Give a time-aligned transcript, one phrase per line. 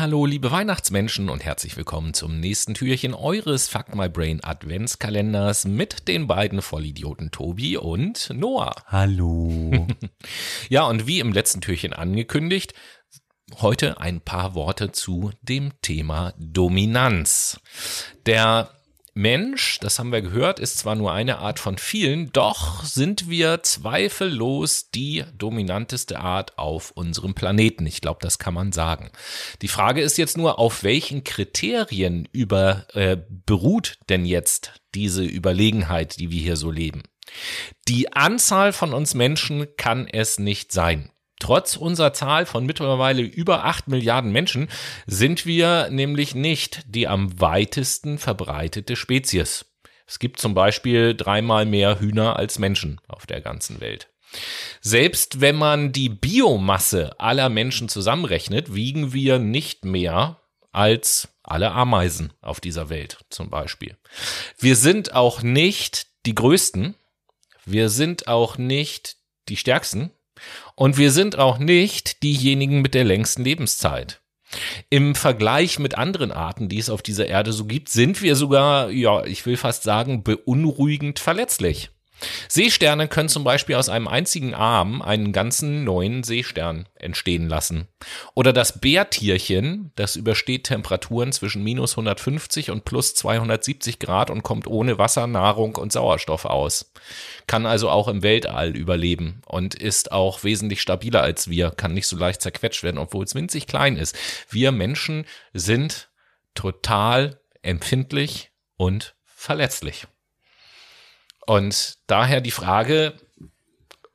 [0.00, 6.08] Hallo, liebe Weihnachtsmenschen und herzlich willkommen zum nächsten Türchen eures Fuck My Brain Adventskalenders mit
[6.08, 8.74] den beiden Vollidioten Tobi und Noah.
[8.86, 9.86] Hallo.
[10.68, 12.74] ja, und wie im letzten Türchen angekündigt,
[13.60, 17.60] heute ein paar Worte zu dem Thema Dominanz.
[18.26, 18.70] Der
[19.14, 23.62] Mensch, das haben wir gehört, ist zwar nur eine Art von vielen, doch sind wir
[23.62, 27.86] zweifellos die dominanteste Art auf unserem Planeten.
[27.86, 29.10] Ich glaube, das kann man sagen.
[29.62, 36.18] Die Frage ist jetzt nur, auf welchen Kriterien über, äh, beruht denn jetzt diese Überlegenheit,
[36.18, 37.02] die wir hier so leben?
[37.88, 41.10] Die Anzahl von uns Menschen kann es nicht sein.
[41.40, 44.68] Trotz unserer Zahl von mittlerweile über acht Milliarden Menschen
[45.06, 49.66] sind wir nämlich nicht die am weitesten verbreitete Spezies.
[50.06, 54.08] Es gibt zum Beispiel dreimal mehr Hühner als Menschen auf der ganzen Welt.
[54.80, 60.40] Selbst wenn man die Biomasse aller Menschen zusammenrechnet, wiegen wir nicht mehr
[60.72, 63.96] als alle Ameisen auf dieser Welt zum Beispiel.
[64.58, 66.94] Wir sind auch nicht die Größten.
[67.64, 69.16] Wir sind auch nicht
[69.48, 70.12] die Stärksten.
[70.74, 74.20] Und wir sind auch nicht diejenigen mit der längsten Lebenszeit.
[74.88, 78.90] Im Vergleich mit anderen Arten, die es auf dieser Erde so gibt, sind wir sogar,
[78.90, 81.90] ja, ich will fast sagen, beunruhigend verletzlich.
[82.48, 87.88] Seesterne können zum Beispiel aus einem einzigen Arm einen ganzen neuen Seestern entstehen lassen.
[88.34, 94.66] Oder das Bärtierchen, das übersteht Temperaturen zwischen minus 150 und plus 270 Grad und kommt
[94.66, 96.92] ohne Wasser, Nahrung und Sauerstoff aus.
[97.46, 102.06] Kann also auch im Weltall überleben und ist auch wesentlich stabiler als wir, kann nicht
[102.06, 104.16] so leicht zerquetscht werden, obwohl es winzig klein ist.
[104.48, 106.10] Wir Menschen sind
[106.54, 110.06] total empfindlich und verletzlich.
[111.46, 113.14] Und daher die Frage,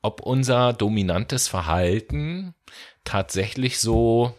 [0.02, 2.54] ob unser dominantes Verhalten
[3.04, 4.36] tatsächlich so,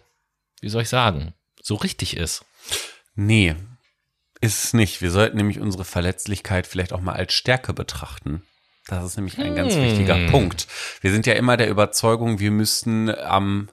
[0.62, 2.45] wie soll ich sagen, so richtig ist.
[3.16, 3.56] Nee,
[4.39, 5.01] ist es nicht.
[5.01, 8.44] Wir sollten nämlich unsere Verletzlichkeit vielleicht auch mal als Stärke betrachten.
[8.88, 9.83] Das ist nämlich ein ganz hm.
[9.83, 10.67] wichtiger Punkt.
[11.01, 13.69] Wir sind ja immer der Überzeugung, wir müssten am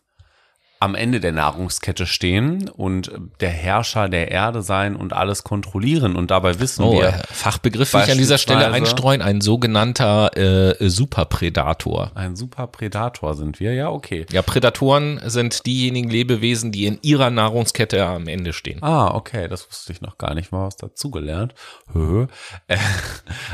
[0.81, 6.15] am Ende der Nahrungskette stehen und der Herrscher der Erde sein und alles kontrollieren.
[6.15, 7.23] Und dabei wissen oh, wir.
[7.31, 12.13] Fachbegriff will ich an dieser Stelle einstreuen, ein sogenannter äh, Superprädator.
[12.15, 14.27] Ein Superprädator sind wir, ja, okay.
[14.31, 18.83] Ja, Prädatoren sind diejenigen Lebewesen, die in ihrer Nahrungskette am Ende stehen.
[18.83, 21.55] Ah, okay, das wusste ich noch gar nicht, mal was dazugelernt.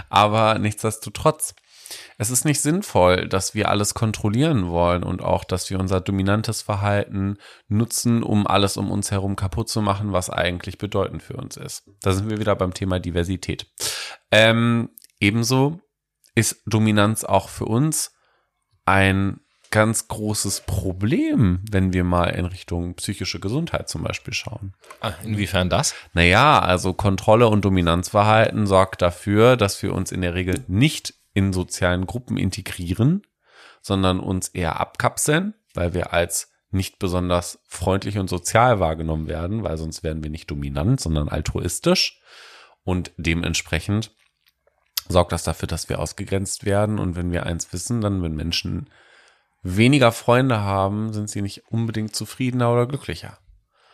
[0.09, 1.55] Aber nichtsdestotrotz
[2.19, 6.63] es ist nicht sinnvoll, dass wir alles kontrollieren wollen und auch, dass wir unser dominantes
[6.63, 7.37] Verhalten
[7.69, 11.91] nutzen, um alles um uns herum kaputt zu machen, was eigentlich bedeutend für uns ist.
[12.03, 13.67] Da sind wir wieder beim Thema Diversität.
[14.31, 15.81] Ähm, ebenso
[16.35, 18.13] ist Dominanz auch für uns
[18.85, 19.41] ein
[19.71, 24.75] ganz großes Problem, wenn wir mal in Richtung psychische Gesundheit zum Beispiel schauen.
[25.01, 25.95] Ah, inwiefern das?
[26.13, 31.55] Naja, also Kontrolle und Dominanzverhalten sorgt dafür, dass wir uns in der Regel nicht in
[31.55, 33.23] sozialen Gruppen integrieren,
[33.81, 39.79] sondern uns eher abkapseln, weil wir als nicht besonders freundlich und sozial wahrgenommen werden, weil
[39.79, 42.21] sonst wären wir nicht dominant, sondern altruistisch.
[42.85, 44.13] Und dementsprechend
[45.09, 46.99] sorgt das dafür, dass wir ausgegrenzt werden.
[46.99, 48.91] Und wenn wir eins wissen, dann, wenn Menschen
[49.63, 53.39] weniger Freunde haben, sind sie nicht unbedingt zufriedener oder glücklicher.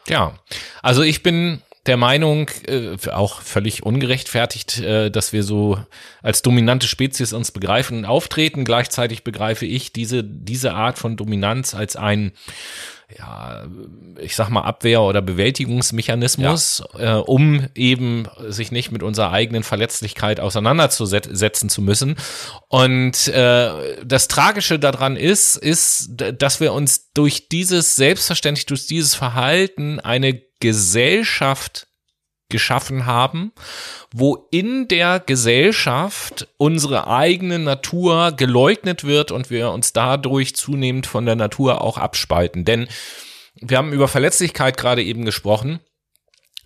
[0.09, 0.35] Ja,
[0.83, 5.79] also ich bin der Meinung, äh, auch völlig ungerechtfertigt, äh, dass wir so
[6.23, 8.65] als dominante Spezies uns begreifen und auftreten.
[8.65, 12.33] Gleichzeitig begreife ich diese, diese Art von Dominanz als ein
[13.17, 13.65] ja,
[14.19, 17.19] ich sag mal, Abwehr- oder Bewältigungsmechanismus, ja.
[17.19, 22.17] äh, um eben sich nicht mit unserer eigenen Verletzlichkeit auseinanderzusetzen zu müssen.
[22.69, 29.15] Und äh, das Tragische daran ist, ist, dass wir uns durch dieses, selbstverständlich durch dieses
[29.15, 31.87] Verhalten eine Gesellschaft
[32.49, 33.53] geschaffen haben,
[34.13, 41.27] wo in der Gesellschaft unsere eigene Natur geleugnet wird und wir uns dadurch zunehmend von
[41.27, 42.65] der Natur auch abspalten.
[42.65, 42.89] Denn
[43.57, 45.81] wir haben über Verletzlichkeit gerade eben gesprochen.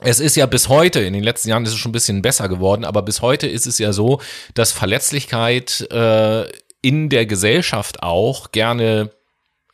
[0.01, 2.49] Es ist ja bis heute, in den letzten Jahren ist es schon ein bisschen besser
[2.49, 4.21] geworden, aber bis heute ist es ja so,
[4.55, 6.47] dass Verletzlichkeit äh,
[6.83, 9.11] in der Gesellschaft auch gerne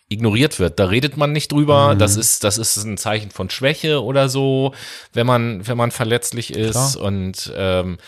[0.09, 0.79] ignoriert wird.
[0.79, 1.95] Da redet man nicht drüber.
[1.95, 1.99] Mhm.
[1.99, 4.73] Das ist, das ist ein Zeichen von Schwäche oder so,
[5.13, 6.95] wenn man, wenn man verletzlich ist.
[6.95, 7.07] Klar.
[7.07, 7.99] Und ähm,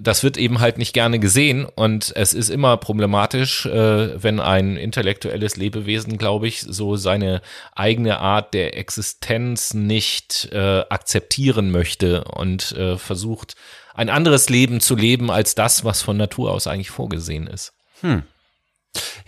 [0.00, 4.76] das wird eben halt nicht gerne gesehen und es ist immer problematisch, äh, wenn ein
[4.76, 7.42] intellektuelles Lebewesen, glaube ich, so seine
[7.74, 13.56] eigene Art der Existenz nicht äh, akzeptieren möchte und äh, versucht,
[13.94, 17.72] ein anderes Leben zu leben als das, was von Natur aus eigentlich vorgesehen ist.
[18.02, 18.22] Hm.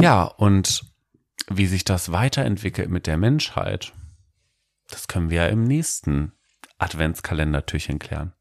[0.00, 0.84] Ja, und
[1.48, 3.92] wie sich das weiterentwickelt mit der Menschheit,
[4.88, 6.32] das können wir ja im nächsten
[6.78, 8.32] Adventskalendertürchen klären.